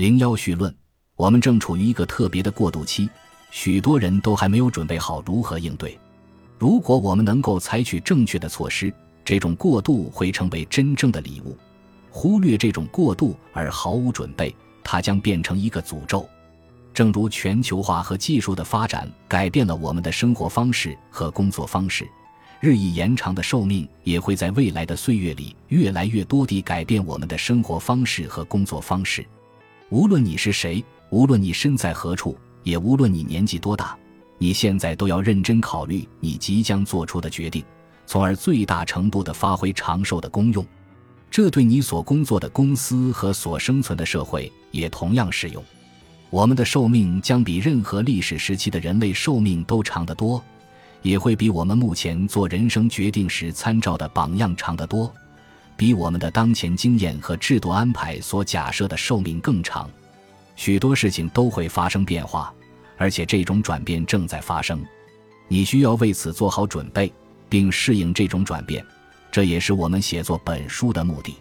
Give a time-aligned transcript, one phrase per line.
[0.00, 0.74] 零幺绪论，
[1.14, 3.06] 我们正处于一个特别的过渡期，
[3.50, 5.98] 许多人都还没有准备好如何应对。
[6.58, 8.90] 如果我们能够采取正确的措施，
[9.26, 11.54] 这种过渡会成为真正的礼物。
[12.08, 16.26] 忽略这种过渡而毫无准备，它将变成一个诅咒。
[16.94, 22.08] 正如全球化和技术的发展改变了我们的生活方式和工作方式，
[22.58, 29.22] 日益延长的寿命也会在未来的岁月里越来越多地改变我们的生活方式和工作方式。
[29.90, 33.98] 无论你是谁，无论你身在何处，也无论你年纪多大，
[34.38, 37.64] 你现在都要认真考虑你即将做出的决定，
[38.06, 40.64] 从而最大程度地发挥长寿的功用。
[41.28, 45.60] 这对你所工作的公司和所生存的社会也同样适用。
[46.30, 50.40] 我们的寿命将比任何历史时期的人类寿命都长得多，
[51.02, 55.12] 也会比我们目前做人生决定时参照的榜样长得多，
[55.80, 59.88] 比我们的当前经验和制度安排所假设的寿命更长。
[60.54, 62.52] 许多事情都会发生变化，
[62.98, 64.84] 而且这种转变正在发生。
[65.48, 67.10] 你需要为此做好准备，
[67.48, 68.84] 并适应这种转变。
[69.32, 71.34] 这也是我们写作本书的目的。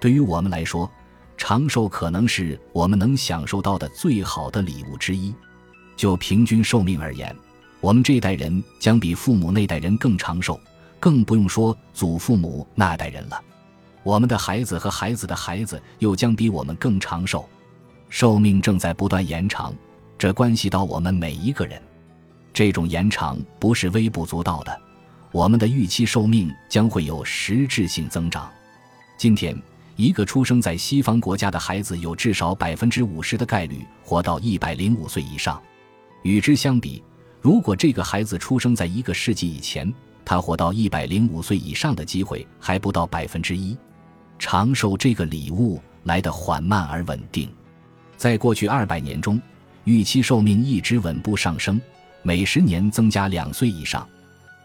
[0.00, 0.90] 对于我们来说，
[1.36, 5.32] 长寿可能是我们能享受到的最好的礼物之一。
[5.94, 7.32] 就平均寿命而言，
[7.80, 10.58] 我们这代人将比父母那代人更长寿，
[10.98, 13.40] 更不用说祖父母那代人了。
[14.02, 17.48] 我们的孩子和孩子的孩子又将比我们更长寿。
[18.08, 19.74] 寿命正在不断延长，
[20.16, 21.80] 这关系到我们每一个人。
[22.52, 24.80] 这种延长不是微不足道的，
[25.32, 28.50] 我们的预期寿命将会有实质性增长。
[29.16, 29.56] 今天。
[30.00, 35.60] 一个出生在西方国家的孩子有至少百分之五十的概率活到一百零五岁以上。
[36.22, 37.02] 与之相比，
[37.40, 39.92] 如果这个孩子出生在一个世纪以前，
[40.24, 43.76] 他活到一百零五岁以上的机会还不到百分之一。
[44.38, 47.50] 长寿这个礼物来得缓慢而稳定，
[48.16, 49.40] 在过去二百年中，
[49.84, 51.80] 预期寿命一直稳步上升，
[52.22, 54.08] 每十年增加两岁以上。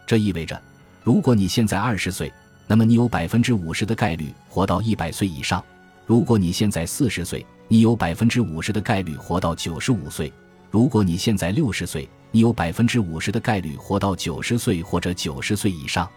[0.06, 0.60] 这意味着，
[1.02, 2.32] 如果你现在二十岁，
[2.66, 5.62] 那么你有百分之五十的概率活到一百岁以上。
[6.06, 10.32] 如果你现在四十岁，你有百分之五十的概率活到九十五岁。
[10.70, 16.08] 如果你现在六十岁，你有百分之五十的概率活到九十岁或者九十岁以上。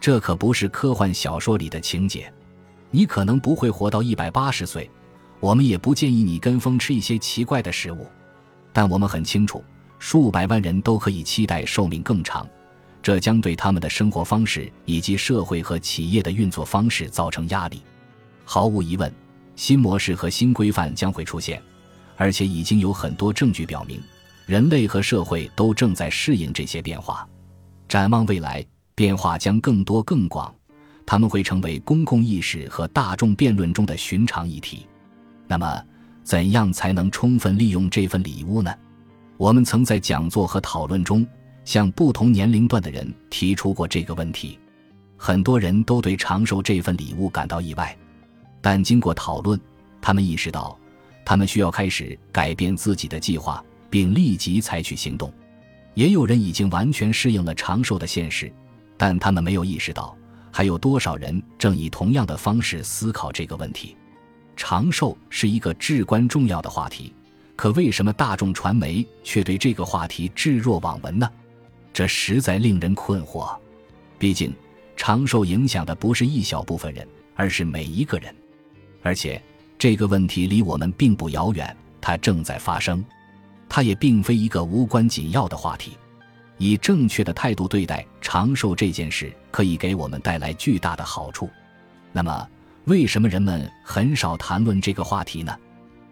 [0.00, 2.32] 这可不是科幻小说里的情节。
[2.90, 4.90] 你可能不会活到一百八十岁。
[5.38, 8.06] 我们也不建议你跟风吃一些奇怪的食物。
[8.72, 9.64] 但我们很清楚，
[9.98, 12.46] 数百万人都可以期待寿命更长。
[13.02, 17.82] 这将对他们的生活方式以及社会和企业的运作方式造成压力。
[18.44, 19.10] 毫无疑问，
[19.56, 21.62] 新模式和新规范将会出现，
[22.16, 23.98] 而且已经有很多证据表明，
[24.44, 27.26] 人类和社会都正在适应这些变化。
[27.88, 28.62] 展望未来，
[28.94, 30.54] 变化将更多更广，
[31.10, 34.86] 他们会成为公共意识和大众辩论中的寻常议题。
[35.48, 35.84] 那么，
[36.22, 38.72] 怎样才能充分利用这份礼物呢？
[39.36, 41.26] 我们曾在讲座和讨论中。
[41.64, 44.56] 向不同年龄段的人提出过这个问题，
[45.16, 47.96] 很多人都对长寿这份礼物感到意外，
[48.60, 49.60] 但经过讨论，
[50.00, 50.78] 他们意识到，
[51.24, 55.32] 他们需要开始改变自己的计划，并立即采取行动。
[55.94, 58.50] 也有人已经完全适应了长寿的现实，
[58.96, 60.16] 但他们没有意识到，
[60.50, 63.96] 还有多少人正以同样的方式思考这个问题。
[64.56, 67.14] 长寿是一个至关重要的话题，
[67.56, 71.30] 可为什么大众传媒却对这个话题置若罔闻呢？
[71.92, 73.56] 这实在令人困惑，
[74.18, 74.52] 毕竟
[74.96, 78.34] 长寿影响的不是一小部分人，而是每一个人。
[79.02, 79.42] 而且
[79.78, 83.02] 这个问题离我们并不遥远，它正在发生。
[83.66, 85.92] 它也并非一个无关紧要的话题。
[86.60, 91.48] 以正确的态度对待长寿这件事，可以给我们带来巨大的好处。
[92.12, 92.46] 那么，
[92.84, 95.56] 为什么人们很少谈论这个话题呢？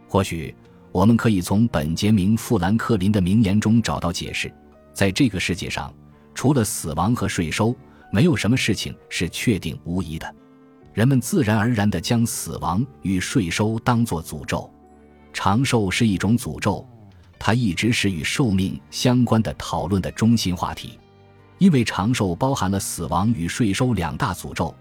[0.08, 0.54] 或许
[0.90, 4.50] 我们可以从本杰明·富兰克林的名言中找到解释。
[4.94, 5.92] 在这个世界上，
[6.34, 7.76] 除了死亡和税收，
[8.10, 10.34] 没有什么事情是确定无疑的。
[10.94, 14.72] 人们自然而然地将死亡与税收当作诅咒。
[15.30, 16.88] 长寿是一种诅咒，
[17.38, 20.98] 它一直是与寿命相关的讨论的中心话题。
[21.58, 24.74] 因为长寿包含了死亡与税收两大诅咒，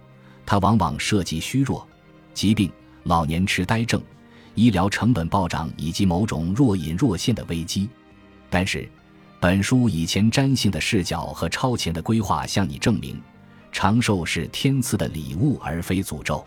[0.45, 1.87] 它往往涉及虚弱、
[2.33, 2.71] 疾病、
[3.03, 4.01] 老年痴呆症、
[4.53, 7.89] 医疗成本暴涨以及某种若隐若现的危机。
[8.49, 8.87] 但是，
[9.39, 13.19] 本书以前瞻性的视角和超前的规划向你证明，
[13.71, 16.45] 长寿是天赐的礼物而非诅咒。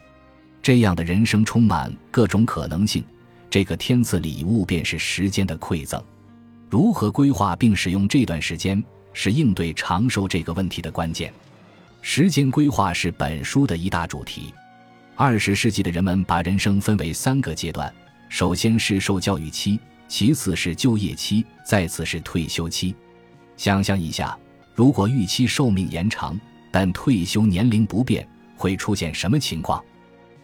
[0.62, 3.02] 这样的人生充满各种可能性，
[3.50, 6.00] 这个天赐礼物便是时间的馈赠。
[6.70, 8.82] 如何规划并使用这段时间，
[9.12, 11.32] 是应对长寿这个问题的关键。
[12.00, 14.54] 时间规划是本书的一大主题。
[15.16, 17.92] 二十世纪的人们把人生分为三个阶段：
[18.28, 22.94] 首先是受教育期，其次是就业期，再次是退休期。
[23.56, 24.38] 想象一下，
[24.74, 26.38] 如果预期寿命延长，
[26.70, 28.26] 但退休年龄不变，
[28.56, 29.84] 会出现什么情况？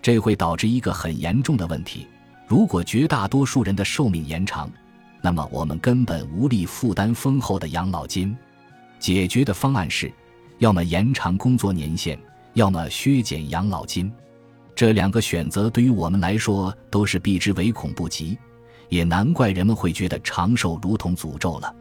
[0.02, 2.06] 这会导致一个很严重的问题：
[2.46, 4.70] 如果绝大多数人的寿命延长，
[5.20, 8.36] 那么我们根本无力负担丰厚的养老金。
[9.00, 10.12] 解决的方案是，
[10.58, 12.16] 要么延长工作年限，
[12.54, 14.10] 要么削减养老金。
[14.76, 18.38] 这两个选择对于我们来说都是避之唯恐不及，
[18.90, 21.74] 也难怪人们会觉得长寿如同诅咒了。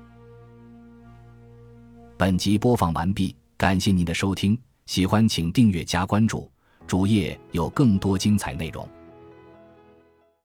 [2.18, 4.58] 本集播放完毕，感谢您的收听，
[4.88, 6.50] 喜欢请订阅加关注，
[6.88, 8.88] 主页有更多精彩内容。